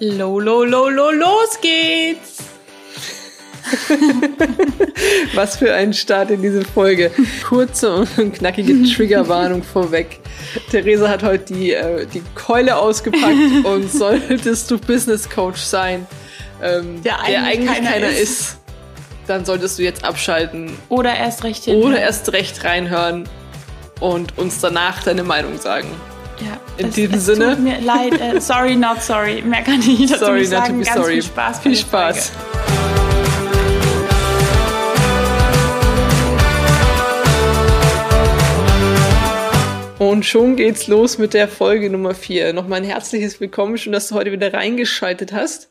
[0.00, 2.38] Lo, lo, lo, lo, los geht's!
[5.34, 7.10] Was für ein Start in diese Folge.
[7.46, 10.20] Kurze und knackige Triggerwarnung vorweg.
[10.70, 13.34] Theresa hat heute die, äh, die Keule ausgepackt
[13.64, 16.06] und solltest du Business Coach sein,
[16.62, 18.20] ähm, der, eigentlich der eigentlich keiner, keiner ist.
[18.20, 18.58] ist.
[19.26, 20.70] dann solltest du jetzt abschalten.
[20.88, 21.92] Oder erst recht hinhören.
[21.92, 23.28] Oder erst recht reinhören
[24.00, 25.88] und uns danach deine Meinung sagen.
[26.40, 27.56] Ja, in es, diesem es Sinne.
[27.56, 28.20] Tut mir leid.
[28.20, 29.42] Äh, sorry, not sorry.
[29.42, 30.82] Mehr kann ich dazu sorry, nicht sagen.
[30.82, 31.12] Ganz sorry.
[31.14, 31.60] viel Spaß.
[31.60, 32.32] Viel Spaß.
[39.98, 42.52] Und schon geht's los mit der Folge Nummer 4.
[42.52, 45.68] Nochmal ein herzliches Willkommen, schön, dass du heute wieder reingeschaltet hast.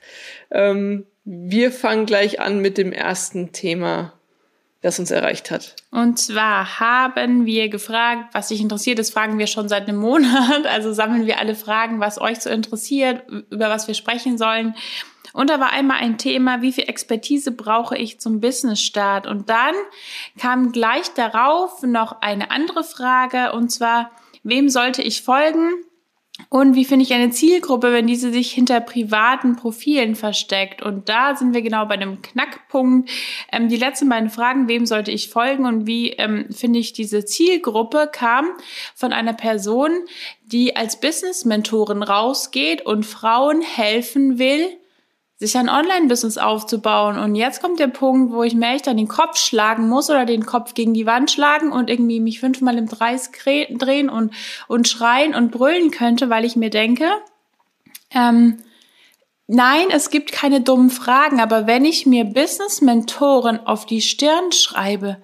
[0.51, 4.16] Ähm, wir fangen gleich an mit dem ersten Thema
[4.81, 5.75] das uns erreicht hat.
[5.91, 8.99] Und zwar haben wir gefragt, was dich interessiert.
[8.99, 10.65] Das fragen wir schon seit einem Monat.
[10.67, 14.75] Also sammeln wir alle Fragen, was euch so interessiert, über was wir sprechen sollen.
[15.33, 19.27] Und da war einmal ein Thema, wie viel Expertise brauche ich zum Businessstart?
[19.27, 19.75] Und dann
[20.39, 24.11] kam gleich darauf noch eine andere Frage, und zwar,
[24.43, 25.69] wem sollte ich folgen?
[26.49, 30.81] Und wie finde ich eine Zielgruppe, wenn diese sich hinter privaten Profilen versteckt?
[30.81, 33.09] Und da sind wir genau bei einem Knackpunkt.
[33.51, 37.25] Ähm, die letzten beiden Fragen, wem sollte ich folgen und wie ähm, finde ich diese
[37.25, 38.45] Zielgruppe, kam
[38.95, 39.91] von einer Person,
[40.45, 44.77] die als Business-Mentorin rausgeht und Frauen helfen will,
[45.39, 47.19] sich ein Online-Business aufzubauen.
[47.19, 50.25] Und jetzt kommt der Punkt, wo ich mir echt an den Kopf schlagen muss oder
[50.25, 54.33] den Kopf gegen die Wand schlagen und irgendwie mich fünfmal im Kreis drehen und,
[54.67, 57.05] und schreien und brüllen könnte, weil ich mir denke,
[58.11, 58.57] ähm,
[59.45, 65.17] nein, es gibt keine dummen Fragen, aber wenn ich mir Business-Mentoren auf die Stirn schreibe,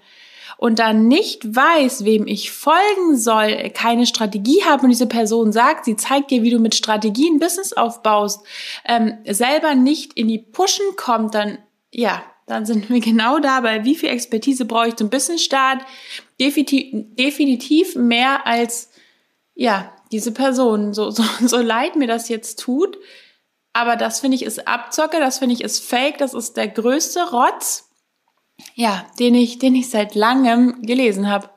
[0.58, 5.86] und dann nicht weiß, wem ich folgen soll, keine Strategie habe und diese Person sagt,
[5.86, 8.46] sie zeigt dir, wie du mit Strategien Business aufbaust,
[8.86, 11.58] ähm, selber nicht in die Pushen kommt, dann
[11.92, 15.84] ja, dann sind wir genau dabei, wie viel Expertise brauche ich zum Businessstart?
[16.40, 18.90] Definitiv, definitiv mehr als
[19.56, 20.94] ja diese Person.
[20.94, 22.98] So, so, so leid mir das jetzt tut,
[23.72, 27.32] aber das finde ich ist Abzocke, das finde ich ist Fake, das ist der größte
[27.32, 27.90] Rotz
[28.76, 31.50] ja, den ich, den ich seit langem gelesen habe.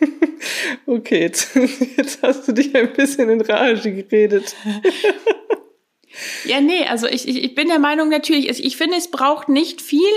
[0.86, 1.54] okay, jetzt,
[1.96, 4.54] jetzt hast du dich ein bisschen in Rage geredet.
[6.44, 9.82] ja, nee, also ich, ich, ich bin der Meinung natürlich, ich finde, es braucht nicht
[9.82, 10.08] viel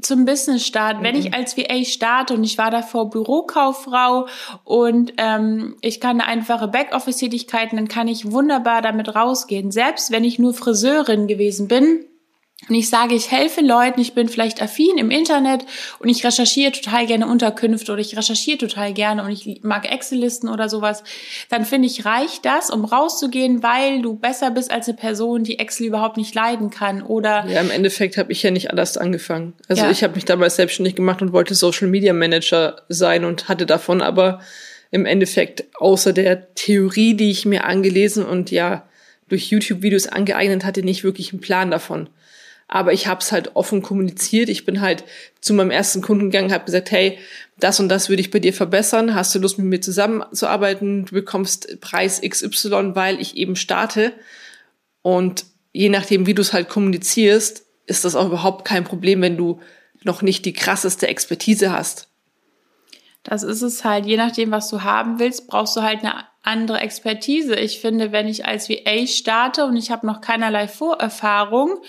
[0.00, 0.98] zum Business-Start.
[0.98, 1.02] Mhm.
[1.02, 1.34] Wenn ich mhm.
[1.34, 4.26] als VA starte und ich war davor Bürokauffrau
[4.64, 9.70] und ähm, ich kann einfache Backoffice-Tätigkeiten, dann kann ich wunderbar damit rausgehen.
[9.70, 12.04] Selbst wenn ich nur Friseurin gewesen bin,
[12.68, 15.64] und ich sage, ich helfe Leuten, ich bin vielleicht affin im Internet
[15.98, 20.48] und ich recherchiere total gerne Unterkünfte oder ich recherchiere total gerne und ich mag Excel-Listen
[20.48, 21.04] oder sowas,
[21.48, 25.58] dann finde ich, reicht das, um rauszugehen, weil du besser bist als eine Person, die
[25.58, 27.46] Excel überhaupt nicht leiden kann oder...
[27.46, 29.52] Ja, im Endeffekt habe ich ja nicht anders angefangen.
[29.68, 29.90] Also ja.
[29.90, 34.02] ich habe mich damals selbstständig gemacht und wollte Social Media Manager sein und hatte davon
[34.02, 34.40] aber
[34.90, 38.88] im Endeffekt außer der Theorie, die ich mir angelesen und ja
[39.28, 42.08] durch YouTube-Videos angeeignet hatte, nicht wirklich einen Plan davon
[42.68, 44.48] aber ich habe es halt offen kommuniziert.
[44.48, 45.04] Ich bin halt
[45.40, 47.18] zu meinem ersten Kunden gegangen, habe gesagt, hey,
[47.58, 49.14] das und das würde ich bei dir verbessern.
[49.14, 51.06] Hast du Lust, mit mir zusammenzuarbeiten?
[51.06, 54.12] Du bekommst Preis XY, weil ich eben starte.
[55.02, 59.36] Und je nachdem, wie du es halt kommunizierst, ist das auch überhaupt kein Problem, wenn
[59.36, 59.60] du
[60.02, 62.08] noch nicht die krasseste Expertise hast.
[63.22, 64.06] Das ist es halt.
[64.06, 67.56] Je nachdem, was du haben willst, brauchst du halt eine andere Expertise.
[67.56, 71.82] Ich finde, wenn ich als VA starte und ich habe noch keinerlei Vorerfahrung,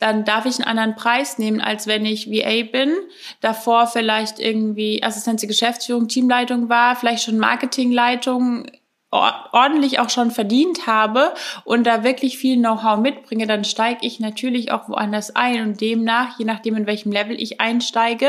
[0.00, 2.94] dann darf ich einen anderen Preis nehmen, als wenn ich VA bin,
[3.40, 8.66] davor vielleicht irgendwie Assistenz der Geschäftsführung, Teamleitung war, vielleicht schon Marketingleitung
[9.10, 11.32] ordentlich auch schon verdient habe
[11.64, 16.38] und da wirklich viel Know-how mitbringe, dann steige ich natürlich auch woanders ein und demnach,
[16.38, 18.28] je nachdem in welchem Level ich einsteige,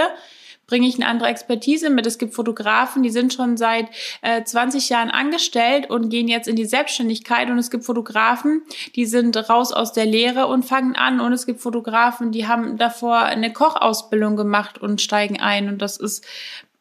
[0.70, 2.06] bringe ich eine andere Expertise mit.
[2.06, 3.88] Es gibt Fotografen, die sind schon seit
[4.22, 7.50] äh, 20 Jahren angestellt und gehen jetzt in die Selbstständigkeit.
[7.50, 8.62] Und es gibt Fotografen,
[8.96, 11.20] die sind raus aus der Lehre und fangen an.
[11.20, 15.70] Und es gibt Fotografen, die haben davor eine Kochausbildung gemacht und steigen ein.
[15.70, 16.24] Und das ist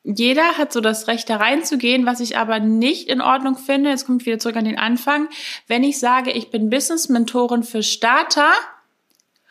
[0.04, 3.90] jeder hat so das Recht, da reinzugehen, was ich aber nicht in Ordnung finde.
[3.90, 5.28] Jetzt komme ich wieder zurück an den Anfang.
[5.66, 8.52] Wenn ich sage, ich bin Business-Mentorin für Starter,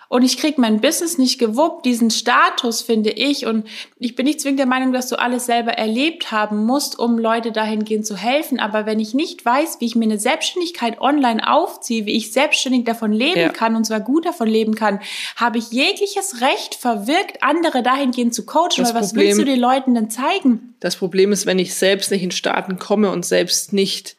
[0.10, 3.46] und ich krieg mein Business nicht gewuppt, diesen Status finde ich.
[3.46, 3.68] Und
[3.98, 7.52] ich bin nicht zwingend der Meinung, dass du alles selber erlebt haben musst, um Leute
[7.52, 8.60] dahingehend zu helfen.
[8.60, 12.86] Aber wenn ich nicht weiß, wie ich mir eine Selbstständigkeit online aufziehe, wie ich selbstständig
[12.86, 13.50] davon leben ja.
[13.50, 15.00] kann und zwar gut davon leben kann,
[15.36, 18.70] habe ich jegliches Recht verwirkt, andere dahingehend zu coachen.
[18.78, 20.76] Das weil was Problem, willst du den Leuten denn zeigen?
[20.80, 24.16] Das Problem ist, wenn ich selbst nicht in Staaten komme und selbst nicht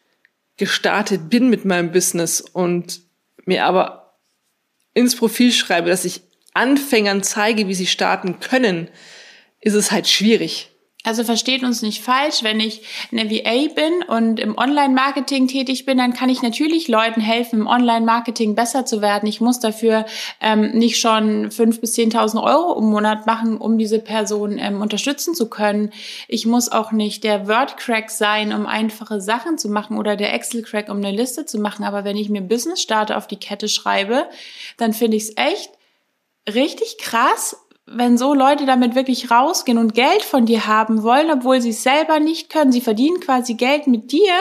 [0.58, 3.00] gestartet bin mit meinem Business und
[3.46, 4.07] mir aber
[4.98, 6.22] ins Profil schreibe, dass ich
[6.54, 8.88] Anfängern zeige, wie sie starten können,
[9.60, 10.70] ist es halt schwierig.
[11.04, 15.96] Also versteht uns nicht falsch, wenn ich eine VA bin und im Online-Marketing tätig bin,
[15.96, 19.28] dann kann ich natürlich Leuten helfen, im Online-Marketing besser zu werden.
[19.28, 20.06] Ich muss dafür
[20.40, 25.36] ähm, nicht schon fünf bis zehntausend Euro im Monat machen, um diese Person ähm, unterstützen
[25.36, 25.92] zu können.
[26.26, 30.88] Ich muss auch nicht der Word-Crack sein, um einfache Sachen zu machen oder der Excel-Crack,
[30.88, 31.84] um eine Liste zu machen.
[31.84, 34.28] Aber wenn ich mir Business Starter auf die Kette schreibe,
[34.78, 35.70] dann finde ich es echt
[36.52, 37.56] richtig krass,
[37.90, 41.82] wenn so Leute damit wirklich rausgehen und Geld von dir haben wollen, obwohl sie es
[41.82, 44.34] selber nicht können, sie verdienen quasi Geld mit dir.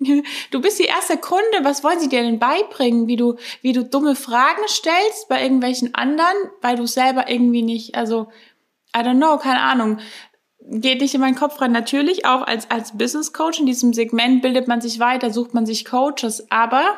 [0.50, 3.06] Du bist die erste Kunde, was wollen sie dir denn beibringen?
[3.06, 7.96] Wie du, wie du dumme Fragen stellst bei irgendwelchen anderen, weil du selber irgendwie nicht,
[7.96, 8.28] also,
[8.96, 9.98] I don't know, keine Ahnung.
[10.58, 11.72] Geht nicht in meinen Kopf rein.
[11.72, 15.66] Natürlich auch als, als Business Coach in diesem Segment bildet man sich weiter, sucht man
[15.66, 16.94] sich Coaches, aber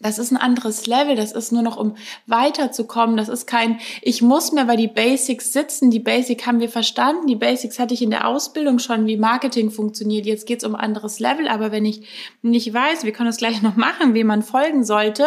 [0.00, 1.96] das ist ein anderes Level, das ist nur noch, um
[2.26, 3.16] weiterzukommen.
[3.16, 5.90] Das ist kein, ich muss mir bei die Basics sitzen.
[5.90, 7.26] Die Basics haben wir verstanden.
[7.26, 10.24] Die Basics hatte ich in der Ausbildung schon, wie Marketing funktioniert.
[10.24, 11.48] Jetzt geht's um anderes Level.
[11.48, 12.06] Aber wenn ich
[12.42, 15.26] nicht weiß, wir können es gleich noch machen, wie man folgen sollte,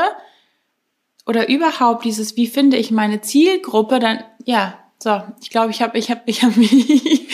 [1.27, 5.97] oder überhaupt dieses, wie finde ich meine Zielgruppe, dann, ja, so, ich glaube, ich habe
[5.97, 7.27] ich hab, ich hab mich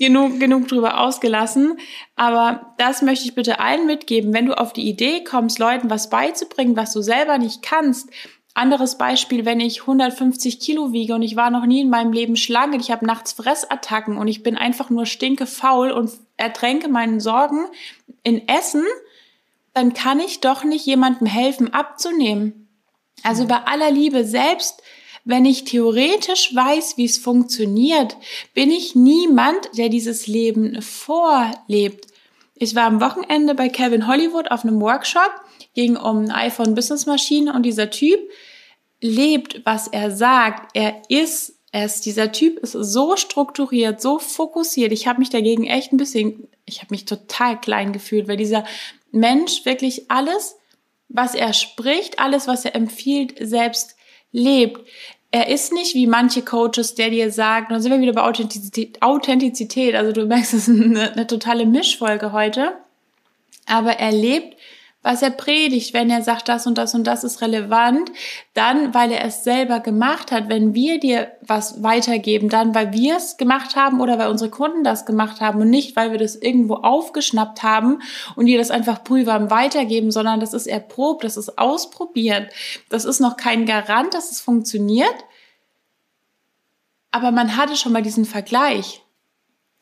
[0.00, 1.78] genug, genug drüber ausgelassen.
[2.16, 4.32] Aber das möchte ich bitte allen mitgeben.
[4.32, 8.08] Wenn du auf die Idee kommst, Leuten was beizubringen, was du selber nicht kannst,
[8.54, 12.34] anderes Beispiel, wenn ich 150 Kilo wiege und ich war noch nie in meinem Leben
[12.34, 17.20] schlank ich habe nachts Fressattacken und ich bin einfach nur stinke faul und ertränke meinen
[17.20, 17.66] Sorgen
[18.24, 18.84] in Essen,
[19.72, 22.68] dann kann ich doch nicht jemandem helfen abzunehmen.
[23.22, 24.82] Also bei aller Liebe selbst
[25.24, 28.16] wenn ich theoretisch weiß, wie es funktioniert,
[28.54, 32.06] bin ich niemand, der dieses Leben vorlebt.
[32.54, 35.30] Ich war am Wochenende bei Kevin Hollywood auf einem Workshop,
[35.74, 38.20] ging um eine iPhone Business Maschine und dieser Typ
[39.00, 40.76] lebt, was er sagt.
[40.76, 42.00] Er ist es.
[42.00, 44.92] Dieser Typ ist so strukturiert, so fokussiert.
[44.92, 48.64] Ich habe mich dagegen echt ein bisschen, ich habe mich total klein gefühlt, weil dieser
[49.12, 50.56] Mensch wirklich alles,
[51.08, 53.96] was er spricht, alles, was er empfiehlt, selbst
[54.32, 54.80] lebt.
[55.30, 59.00] Er ist nicht wie manche Coaches, der dir sagt, dann sind wir wieder bei Authentizität,
[59.00, 59.94] Authentizität.
[59.94, 62.72] also du merkst, es ist eine, eine totale Mischfolge heute,
[63.66, 64.56] aber er lebt
[65.02, 68.12] was er predigt, wenn er sagt, das und das und das ist relevant,
[68.52, 70.50] dann, weil er es selber gemacht hat.
[70.50, 74.84] Wenn wir dir was weitergeben, dann, weil wir es gemacht haben oder weil unsere Kunden
[74.84, 78.02] das gemacht haben und nicht, weil wir das irgendwo aufgeschnappt haben
[78.36, 82.52] und dir das einfach prüfwarm weitergeben, sondern das ist erprobt, das ist ausprobiert.
[82.90, 85.14] Das ist noch kein Garant, dass es funktioniert.
[87.10, 89.02] Aber man hatte schon mal diesen Vergleich.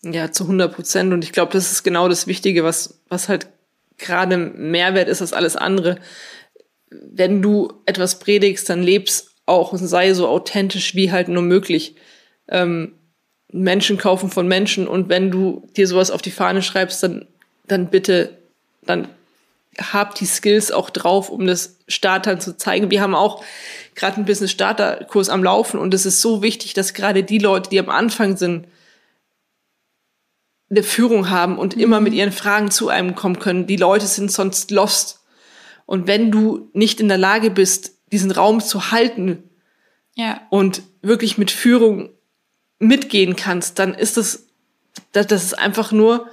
[0.03, 1.13] Ja, zu 100 Prozent.
[1.13, 3.49] Und ich glaube, das ist genau das Wichtige, was, was halt
[3.99, 5.99] gerade Mehrwert ist als alles andere.
[6.91, 11.97] Wenn du etwas predigst, dann lebst auch und sei so authentisch wie halt nur möglich.
[12.49, 12.95] Ähm,
[13.51, 17.27] Menschen kaufen von Menschen und wenn du dir sowas auf die Fahne schreibst, dann,
[17.67, 18.37] dann bitte,
[18.83, 19.09] dann
[19.79, 22.91] hab die Skills auch drauf, um das Startern zu zeigen.
[22.91, 23.43] Wir haben auch
[23.95, 27.39] gerade einen Business Starter Kurs am Laufen und es ist so wichtig, dass gerade die
[27.39, 28.67] Leute, die am Anfang sind,
[30.71, 31.83] eine Führung haben und mhm.
[31.83, 33.67] immer mit ihren Fragen zu einem kommen können.
[33.67, 35.25] Die Leute sind sonst lost.
[35.87, 39.43] Und wenn du nicht in der Lage bist, diesen Raum zu halten
[40.15, 40.41] ja.
[40.51, 42.11] und wirklich mit Führung
[42.79, 44.47] mitgehen kannst, dann ist das,
[45.13, 46.29] das, ist einfach nur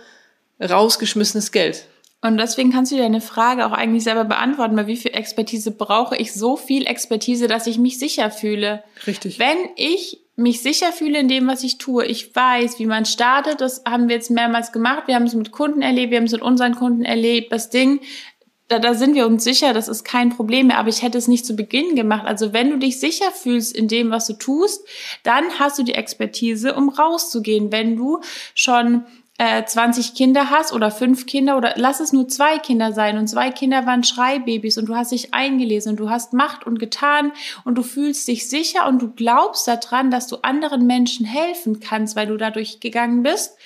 [0.61, 1.87] rausgeschmissenes Geld.
[2.21, 5.71] Und deswegen kannst du dir eine Frage auch eigentlich selber beantworten, weil wie viel Expertise
[5.71, 6.33] brauche ich?
[6.33, 8.83] So viel Expertise, dass ich mich sicher fühle.
[9.05, 9.37] Richtig.
[9.37, 12.05] Wenn ich mich sicher fühle in dem, was ich tue.
[12.05, 13.61] Ich weiß, wie man startet.
[13.61, 15.03] Das haben wir jetzt mehrmals gemacht.
[15.07, 17.51] Wir haben es mit Kunden erlebt, wir haben es mit unseren Kunden erlebt.
[17.51, 18.01] Das Ding,
[18.67, 20.77] da, da sind wir uns sicher, das ist kein Problem mehr.
[20.77, 22.25] Aber ich hätte es nicht zu Beginn gemacht.
[22.25, 24.85] Also wenn du dich sicher fühlst in dem, was du tust,
[25.23, 27.71] dann hast du die Expertise, um rauszugehen.
[27.71, 28.19] Wenn du
[28.53, 29.05] schon
[29.37, 33.27] äh, 20 Kinder hast oder fünf Kinder oder lass es nur zwei Kinder sein und
[33.27, 37.33] zwei Kinder waren Schreibabys und du hast dich eingelesen und du hast Macht und getan
[37.65, 42.15] und du fühlst dich sicher und du glaubst daran, dass du anderen Menschen helfen kannst,
[42.15, 43.57] weil du dadurch gegangen bist,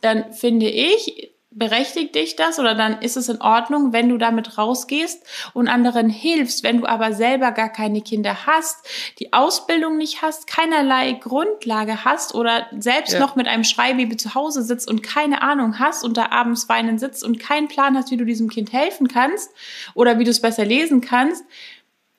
[0.00, 4.58] dann finde ich, berechtigt dich das oder dann ist es in Ordnung, wenn du damit
[4.58, 5.24] rausgehst
[5.54, 6.62] und anderen hilfst.
[6.62, 8.86] Wenn du aber selber gar keine Kinder hast,
[9.18, 13.20] die Ausbildung nicht hast, keinerlei Grundlage hast oder selbst ja.
[13.20, 16.98] noch mit einem Schreibaby zu Hause sitzt und keine Ahnung hast und da abends weinen
[16.98, 19.50] sitzt und keinen Plan hast, wie du diesem Kind helfen kannst
[19.94, 21.44] oder wie du es besser lesen kannst,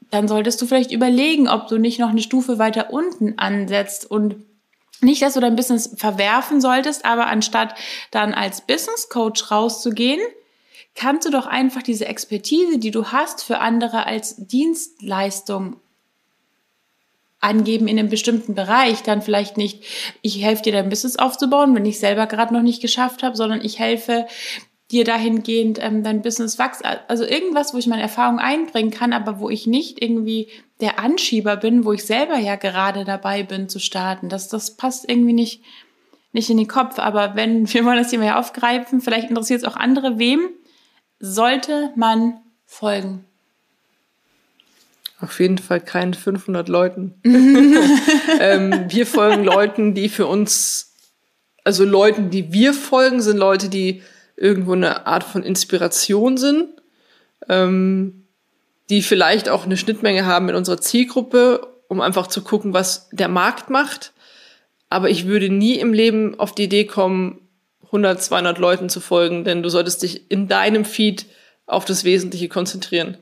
[0.09, 4.38] dann solltest du vielleicht überlegen, ob du nicht noch eine Stufe weiter unten ansetzt und
[5.01, 7.75] nicht, dass du dein Business verwerfen solltest, aber anstatt
[8.12, 10.20] dann als Business Coach rauszugehen,
[10.96, 15.77] kannst du doch einfach diese Expertise, die du hast, für andere als Dienstleistung
[17.39, 19.84] angeben in einem bestimmten Bereich, dann vielleicht nicht,
[20.22, 23.63] ich helfe dir dein Business aufzubauen, wenn ich selber gerade noch nicht geschafft habe, sondern
[23.63, 24.27] ich helfe
[24.91, 26.84] dir dahingehend ähm, dein Business wächst.
[27.08, 30.50] Also irgendwas, wo ich meine Erfahrung einbringen kann, aber wo ich nicht irgendwie
[30.81, 34.29] der Anschieber bin, wo ich selber ja gerade dabei bin zu starten.
[34.29, 35.62] Das, das passt irgendwie nicht,
[36.31, 37.00] nicht in den Kopf.
[37.00, 40.50] Aber wenn wir wollen das Thema ja aufgreifen, vielleicht interessiert es auch andere, wem
[41.19, 43.25] sollte man folgen?
[45.21, 47.15] Auf jeden Fall keinen 500 Leuten.
[48.39, 50.93] ähm, wir folgen Leuten, die für uns,
[51.65, 54.01] also Leuten, die wir folgen, sind Leute, die
[54.38, 56.69] irgendwo eine Art von Inspiration sind,
[57.50, 58.27] ähm,
[58.89, 63.27] die vielleicht auch eine Schnittmenge haben mit unserer Zielgruppe, um einfach zu gucken, was der
[63.27, 64.13] Markt macht.
[64.89, 67.41] Aber ich würde nie im Leben auf die Idee kommen,
[67.86, 71.25] 100, 200 Leuten zu folgen, denn du solltest dich in deinem Feed
[71.65, 73.17] auf das Wesentliche konzentrieren.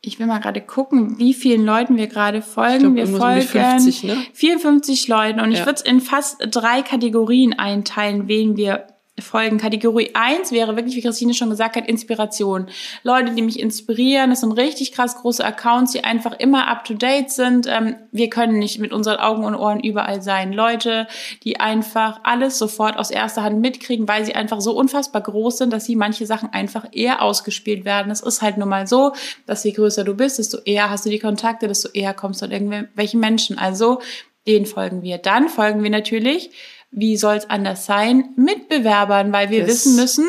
[0.00, 2.94] Ich will mal gerade gucken, wie vielen Leuten wir gerade folgen.
[2.94, 4.16] Glaub, wir folgen 50, ne?
[4.32, 5.58] 54 Leuten und ja.
[5.58, 8.86] ich würde es in fast drei Kategorien einteilen, wen wir
[9.22, 9.58] folgen.
[9.58, 12.66] Kategorie eins wäre wirklich, wie Christine schon gesagt hat, Inspiration.
[13.02, 14.30] Leute, die mich inspirieren.
[14.30, 17.66] Das sind richtig krass große Accounts, die einfach immer up to date sind.
[17.66, 20.52] Ähm, wir können nicht mit unseren Augen und Ohren überall sein.
[20.52, 21.06] Leute,
[21.44, 25.72] die einfach alles sofort aus erster Hand mitkriegen, weil sie einfach so unfassbar groß sind,
[25.72, 28.10] dass sie manche Sachen einfach eher ausgespielt werden.
[28.10, 29.12] Es ist halt nun mal so,
[29.46, 32.46] dass je größer du bist, desto eher hast du die Kontakte, desto eher kommst du
[32.46, 33.58] an irgendwelche Menschen.
[33.58, 34.00] Also,
[34.46, 35.18] den folgen wir.
[35.18, 36.50] Dann folgen wir natürlich
[36.90, 39.68] wie soll es anders sein, Mitbewerbern, weil wir yes.
[39.68, 40.26] wissen müssen,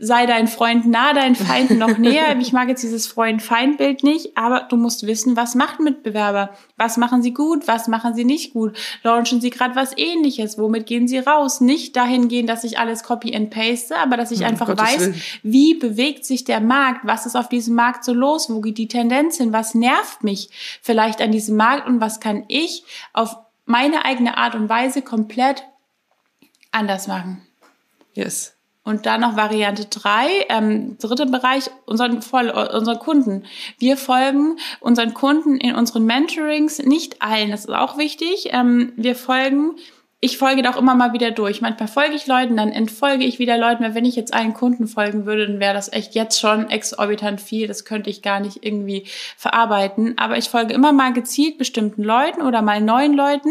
[0.00, 2.34] sei dein Freund nah, dein Feind noch näher.
[2.40, 6.50] Ich mag jetzt dieses Freund-Feind-Bild nicht, aber du musst wissen, was macht Mitbewerber?
[6.76, 7.68] Was machen sie gut?
[7.68, 8.76] Was machen sie nicht gut?
[9.02, 10.58] Launchen sie gerade was ähnliches?
[10.58, 11.60] Womit gehen sie raus?
[11.60, 15.00] Nicht dahin gehen, dass ich alles copy and paste, aber dass ich einfach Gottes weiß,
[15.00, 15.22] Willen.
[15.42, 17.00] wie bewegt sich der Markt?
[17.04, 18.48] Was ist auf diesem Markt so los?
[18.48, 19.52] Wo geht die Tendenz hin?
[19.52, 20.48] Was nervt mich
[20.82, 21.86] vielleicht an diesem Markt?
[21.86, 25.64] Und was kann ich auf meine eigene Art und Weise komplett
[26.72, 27.42] anders machen.
[28.14, 28.54] Yes.
[28.82, 33.44] Und dann noch Variante drei, ähm, dritte Bereich, unseren, Voll unseren Kunden.
[33.78, 38.48] Wir folgen unseren Kunden in unseren Mentorings, nicht allen, das ist auch wichtig.
[38.52, 39.76] Ähm, wir folgen,
[40.22, 41.60] ich folge da auch immer mal wieder durch.
[41.60, 44.86] Manchmal folge ich Leuten, dann entfolge ich wieder Leuten, weil wenn ich jetzt allen Kunden
[44.86, 47.66] folgen würde, dann wäre das echt jetzt schon exorbitant viel.
[47.66, 49.04] Das könnte ich gar nicht irgendwie
[49.36, 50.18] verarbeiten.
[50.18, 53.50] Aber ich folge immer mal gezielt bestimmten Leuten oder mal neuen Leuten,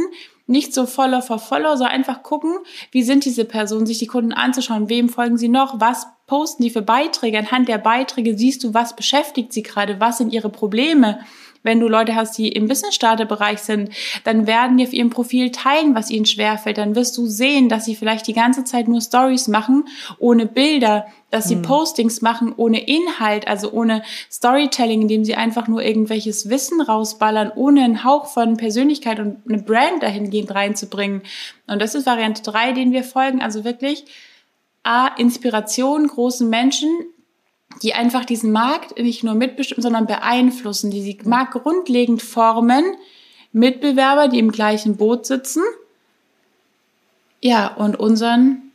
[0.49, 2.57] nicht so Follower for Follower, sondern einfach gucken,
[2.91, 6.69] wie sind diese Personen, sich die Kunden anzuschauen, wem folgen sie noch, was posten die
[6.69, 7.37] für Beiträge.
[7.37, 11.19] Anhand der Beiträge siehst du, was beschäftigt sie gerade, was sind ihre Probleme.
[11.63, 13.89] Wenn du Leute hast, die im Business-Starter-Bereich sind,
[14.23, 16.77] dann werden die auf ihrem Profil teilen, was ihnen schwerfällt.
[16.77, 19.87] Dann wirst du sehen, dass sie vielleicht die ganze Zeit nur Stories machen,
[20.19, 21.63] ohne Bilder, dass sie mhm.
[21.63, 27.83] Postings machen ohne Inhalt, also ohne Storytelling, indem sie einfach nur irgendwelches Wissen rausballern, ohne
[27.83, 31.21] einen Hauch von Persönlichkeit und eine Brand dahingehend reinzubringen.
[31.67, 33.41] Und das ist Variante drei, den wir folgen.
[33.41, 34.05] Also wirklich
[34.83, 36.89] A, Inspiration großen Menschen,
[37.81, 42.83] die einfach diesen Markt nicht nur mitbestimmen, sondern beeinflussen, die sie Markt grundlegend formen,
[43.51, 45.63] Mitbewerber, die im gleichen Boot sitzen.
[47.41, 48.69] Ja, und unseren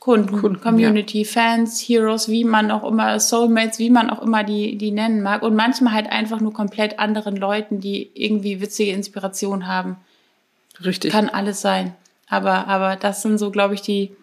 [0.00, 1.28] Kunden, Kunden Community, ja.
[1.28, 5.42] Fans, Heroes, wie man auch immer, Soulmates, wie man auch immer die, die nennen mag.
[5.42, 9.96] Und manchmal halt einfach nur komplett anderen Leuten, die irgendwie witzige Inspiration haben.
[10.82, 11.12] Richtig.
[11.12, 11.94] Kann alles sein.
[12.28, 14.16] Aber, aber das sind so, glaube ich, die,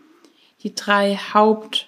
[0.63, 1.87] die drei Haupt,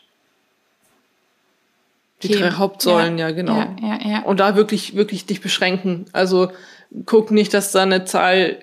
[2.23, 2.41] die Themen.
[2.41, 3.55] drei Hauptsäulen, ja, ja genau.
[3.55, 4.19] Ja, ja, ja.
[4.23, 6.05] Und da wirklich, wirklich dich beschränken.
[6.11, 6.51] Also
[7.05, 8.57] guck nicht, dass da eine Zahl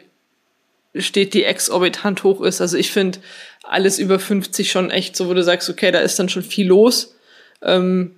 [0.95, 2.61] steht, die exorbitant hoch ist.
[2.61, 3.19] Also ich finde
[3.63, 6.67] alles über 50 schon echt so, wo du sagst, okay, da ist dann schon viel
[6.67, 7.15] los.
[7.63, 8.15] Ähm,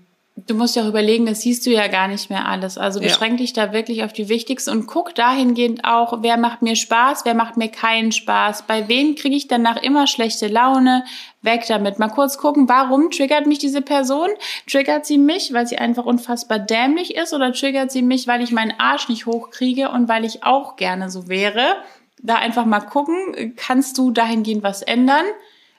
[0.47, 2.79] Du musst ja auch überlegen, das siehst du ja gar nicht mehr alles.
[2.79, 3.37] Also beschränk ja.
[3.39, 7.35] dich da wirklich auf die wichtigsten und guck dahingehend auch, wer macht mir Spaß, wer
[7.35, 11.05] macht mir keinen Spaß, bei wem kriege ich danach immer schlechte Laune,
[11.43, 11.99] weg damit.
[11.99, 14.29] Mal kurz gucken, warum triggert mich diese Person?
[14.71, 18.53] Triggert sie mich, weil sie einfach unfassbar dämlich ist oder triggert sie mich, weil ich
[18.53, 21.77] meinen Arsch nicht hochkriege und weil ich auch gerne so wäre?
[22.23, 25.25] da einfach mal gucken, kannst du dahingehend was ändern?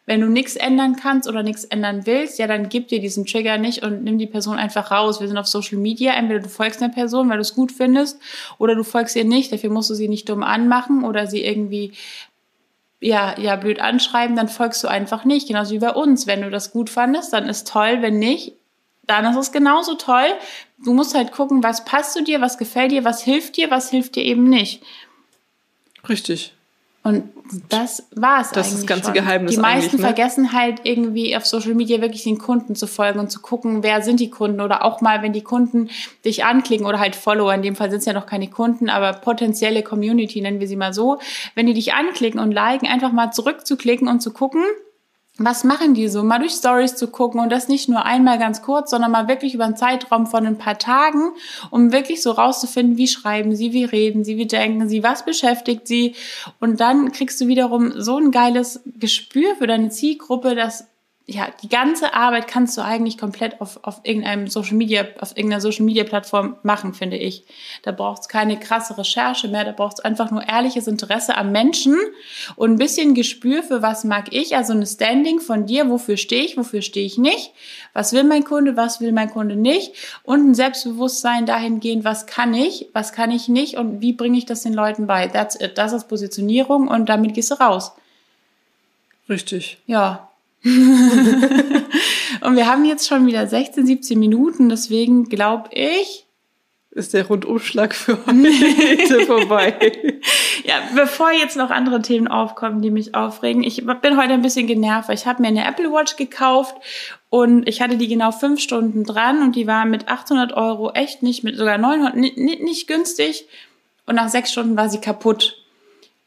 [0.09, 3.59] Wenn du nichts ändern kannst oder nichts ändern willst, ja, dann gib dir diesen Trigger
[3.59, 5.21] nicht und nimm die Person einfach raus.
[5.21, 6.13] Wir sind auf Social Media.
[6.13, 8.19] Entweder du folgst einer Person, weil du es gut findest,
[8.57, 9.51] oder du folgst ihr nicht.
[9.51, 11.91] Dafür musst du sie nicht dumm anmachen oder sie irgendwie
[12.99, 15.47] ja, ja, blöd anschreiben, dann folgst du einfach nicht.
[15.47, 16.25] Genauso wie bei uns.
[16.25, 18.01] Wenn du das gut fandest, dann ist toll.
[18.01, 18.53] Wenn nicht,
[19.05, 20.33] dann ist es genauso toll.
[20.83, 23.91] Du musst halt gucken, was passt zu dir, was gefällt dir, was hilft dir, was
[23.91, 24.81] hilft dir eben nicht.
[26.09, 26.55] Richtig.
[27.01, 27.23] Und
[27.69, 29.13] das war es Das ist das ganze schon.
[29.13, 29.55] Geheimnis.
[29.55, 30.01] Die meisten ne?
[30.01, 34.01] vergessen halt irgendwie auf Social Media wirklich den Kunden zu folgen und zu gucken, wer
[34.01, 35.89] sind die Kunden oder auch mal, wenn die Kunden
[36.25, 39.13] dich anklicken oder halt Follower, in dem Fall sind es ja noch keine Kunden, aber
[39.13, 41.19] potenzielle Community nennen wir sie mal so,
[41.55, 44.63] wenn die dich anklicken und liken, einfach mal zurückzuklicken und zu gucken,
[45.39, 46.21] was machen die so?
[46.23, 49.53] Mal durch Stories zu gucken und das nicht nur einmal ganz kurz, sondern mal wirklich
[49.53, 51.31] über einen Zeitraum von ein paar Tagen,
[51.71, 55.87] um wirklich so rauszufinden, wie schreiben sie, wie reden sie, wie denken sie, was beschäftigt
[55.87, 56.15] sie.
[56.59, 60.88] Und dann kriegst du wiederum so ein geiles Gespür für deine Zielgruppe, dass
[61.31, 65.61] ja, die ganze Arbeit kannst du eigentlich komplett auf, auf irgendeinem Social Media, auf irgendeiner
[65.61, 67.43] Social Media Plattform machen, finde ich.
[67.83, 71.51] Da braucht es keine krasse Recherche mehr, da braucht es einfach nur ehrliches Interesse am
[71.51, 71.95] Menschen
[72.55, 76.43] und ein bisschen Gespür für was mag ich, also ein Standing von dir, wofür stehe
[76.43, 77.51] ich, wofür stehe ich nicht,
[77.93, 79.93] was will mein Kunde, was will mein Kunde nicht
[80.23, 84.45] und ein Selbstbewusstsein dahingehend, was kann ich, was kann ich nicht und wie bringe ich
[84.45, 85.27] das den Leuten bei.
[85.27, 85.77] That's it.
[85.77, 87.91] Das ist Positionierung und damit gehst du raus.
[89.29, 89.77] Richtig.
[89.85, 90.28] Ja,
[90.63, 96.25] und wir haben jetzt schon wieder 16, 17 Minuten, deswegen glaube ich,
[96.91, 99.91] ist der Rundumschlag für heute vorbei.
[100.63, 104.67] ja, bevor jetzt noch andere Themen aufkommen, die mich aufregen, ich bin heute ein bisschen
[104.67, 106.75] genervt, ich habe mir eine Apple Watch gekauft
[107.29, 111.21] und ich hatte die genau fünf Stunden dran und die war mit 800 Euro echt
[111.21, 113.47] nicht, mit sogar 900, nicht, nicht günstig
[114.05, 115.58] und nach sechs Stunden war sie kaputt.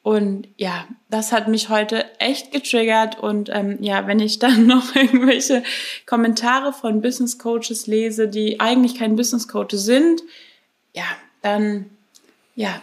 [0.02, 3.18] Und ja, das hat mich heute echt getriggert.
[3.18, 5.62] Und ähm, ja, wenn ich dann noch irgendwelche
[6.06, 10.22] Kommentare von Business Coaches lese, die eigentlich kein Business Coach sind,
[10.92, 11.04] ja,
[11.40, 11.90] dann
[12.54, 12.80] ja,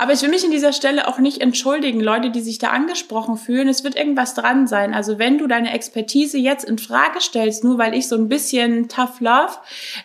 [0.00, 3.36] aber ich will mich in dieser Stelle auch nicht entschuldigen, Leute, die sich da angesprochen
[3.36, 3.68] fühlen.
[3.68, 4.94] Es wird irgendwas dran sein.
[4.94, 8.88] Also wenn du deine Expertise jetzt in Frage stellst, nur weil ich so ein bisschen
[8.88, 9.58] Tough Love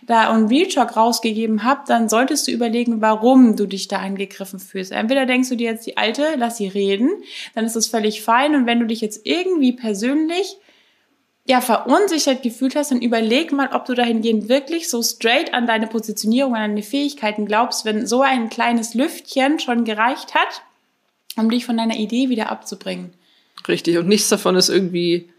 [0.05, 4.59] da und Real Talk rausgegeben habe, dann solltest du überlegen, warum du dich da angegriffen
[4.59, 4.91] fühlst.
[4.91, 7.09] Entweder denkst du dir jetzt die Alte, lass sie reden,
[7.53, 8.53] dann ist das völlig fein.
[8.53, 10.57] Und wenn du dich jetzt irgendwie persönlich
[11.47, 15.85] ja, verunsichert gefühlt hast, dann überleg mal, ob du dahingehend wirklich so straight an deine
[15.85, 20.63] Positionierung, an deine Fähigkeiten glaubst, wenn so ein kleines Lüftchen schon gereicht hat,
[21.37, 23.13] um dich von deiner Idee wieder abzubringen.
[23.67, 23.97] Richtig.
[23.97, 25.29] Und nichts davon ist irgendwie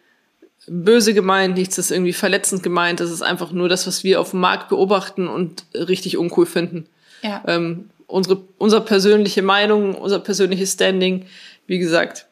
[0.68, 3.00] böse gemeint, nichts ist irgendwie verletzend gemeint.
[3.00, 6.86] Das ist einfach nur das, was wir auf dem Markt beobachten und richtig uncool finden.
[7.22, 7.42] Ja.
[7.48, 11.26] Ähm, unsere, unsere persönliche Meinung, unser persönliches Standing,
[11.66, 12.25] wie gesagt,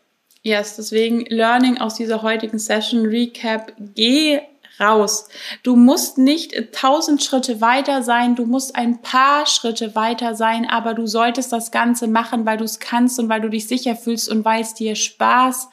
[0.45, 3.73] Yes, deswegen Learning aus dieser heutigen Session Recap.
[3.95, 4.41] Geh
[4.79, 5.29] raus.
[5.63, 10.93] Du musst nicht tausend Schritte weiter sein, du musst ein paar Schritte weiter sein, aber
[10.93, 14.29] du solltest das Ganze machen, weil du es kannst und weil du dich sicher fühlst
[14.29, 15.69] und weil es dir Spaß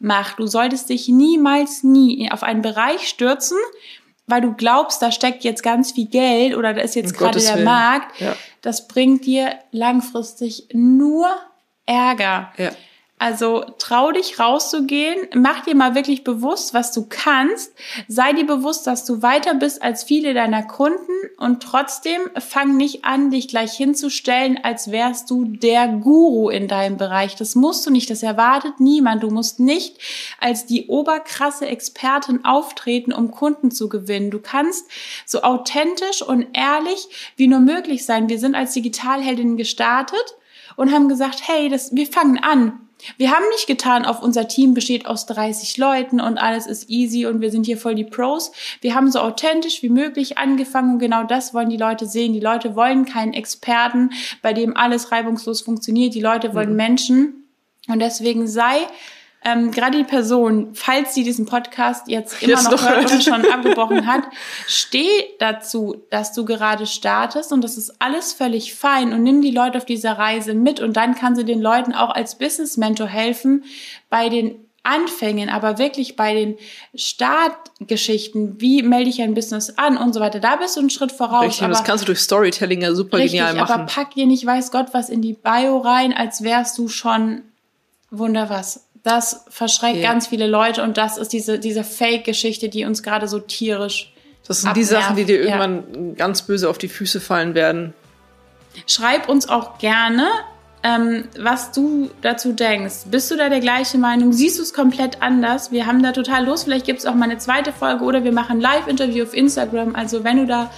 [0.00, 0.40] macht.
[0.40, 3.58] Du solltest dich niemals nie auf einen Bereich stürzen,
[4.26, 7.54] weil du glaubst, da steckt jetzt ganz viel Geld oder da ist jetzt gerade der
[7.54, 7.64] Willen.
[7.64, 8.20] Markt.
[8.20, 8.34] Ja.
[8.60, 11.28] Das bringt dir langfristig nur
[11.84, 12.52] Ärger.
[12.56, 12.72] Ja.
[13.18, 17.72] Also trau dich rauszugehen, mach dir mal wirklich bewusst, was du kannst,
[18.08, 21.00] sei dir bewusst, dass du weiter bist als viele deiner Kunden
[21.38, 26.98] und trotzdem fang nicht an, dich gleich hinzustellen, als wärst du der Guru in deinem
[26.98, 27.36] Bereich.
[27.36, 29.22] Das musst du nicht, das erwartet niemand.
[29.22, 29.96] Du musst nicht
[30.38, 34.30] als die oberkrasse Expertin auftreten, um Kunden zu gewinnen.
[34.30, 34.90] Du kannst
[35.24, 38.28] so authentisch und ehrlich wie nur möglich sein.
[38.28, 40.36] Wir sind als Digitalheldin gestartet
[40.76, 42.85] und haben gesagt, hey, das, wir fangen an.
[43.18, 47.26] Wir haben nicht getan, auf unser Team besteht aus 30 Leuten und alles ist easy
[47.26, 48.52] und wir sind hier voll die Pros.
[48.80, 52.32] Wir haben so authentisch wie möglich angefangen und genau das wollen die Leute sehen.
[52.32, 54.10] Die Leute wollen keinen Experten,
[54.42, 56.14] bei dem alles reibungslos funktioniert.
[56.14, 56.76] Die Leute wollen mhm.
[56.76, 57.48] Menschen.
[57.88, 58.78] Und deswegen sei
[59.46, 63.46] ähm, gerade die Person, falls sie diesen Podcast jetzt immer jetzt noch hört und schon
[63.52, 64.24] abgebrochen hat,
[64.66, 65.06] steh
[65.38, 69.78] dazu, dass du gerade startest und das ist alles völlig fein und nimm die Leute
[69.78, 73.62] auf dieser Reise mit und dann kann sie den Leuten auch als Business Mentor helfen
[74.10, 76.56] bei den Anfängen, aber wirklich bei den
[76.96, 81.12] Startgeschichten, wie melde ich ein Business an und so weiter, da bist du einen Schritt
[81.12, 81.44] voraus.
[81.44, 83.72] Richtig, aber, das kannst du durch Storytelling ja super richtig, genial machen.
[83.72, 87.42] Aber pack dir nicht weiß Gott was in die Bio rein, als wärst du schon
[88.10, 88.85] wunder was.
[89.06, 90.10] Das verschreckt ja.
[90.10, 94.12] ganz viele Leute und das ist diese, diese Fake-Geschichte, die uns gerade so tierisch.
[94.48, 94.90] Das sind abnervt.
[94.90, 96.14] die Sachen, die dir irgendwann ja.
[96.16, 97.94] ganz böse auf die Füße fallen werden.
[98.88, 100.26] Schreib uns auch gerne,
[100.82, 103.04] ähm, was du dazu denkst.
[103.08, 104.32] Bist du da der gleichen Meinung?
[104.32, 105.70] Siehst du es komplett anders?
[105.70, 106.64] Wir haben da total Lust.
[106.64, 109.94] Vielleicht gibt es auch mal eine zweite Folge oder wir machen ein Live-Interview auf Instagram.
[109.94, 110.68] Also wenn du da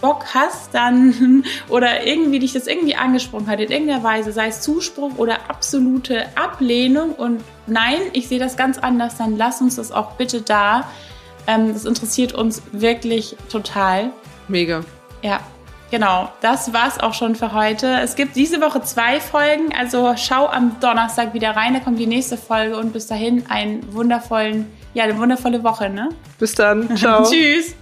[0.00, 4.60] Bock hast, dann oder irgendwie dich das irgendwie angesprochen hat in irgendeiner Weise, sei es
[4.60, 9.92] Zuspruch oder absolute Ablehnung und nein, ich sehe das ganz anders, dann lass uns das
[9.92, 10.88] auch bitte da.
[11.46, 14.10] Ähm, das interessiert uns wirklich total.
[14.48, 14.82] Mega.
[15.22, 15.40] Ja.
[15.90, 18.00] Genau, das war's auch schon für heute.
[18.00, 22.08] Es gibt diese Woche zwei Folgen, also schau am Donnerstag wieder rein, da kommt die
[22.08, 26.08] nächste Folge und bis dahin einen wundervollen, ja, eine wundervolle Woche, ne?
[26.40, 26.96] Bis dann.
[26.96, 27.22] Ciao.
[27.22, 27.76] Tschüss.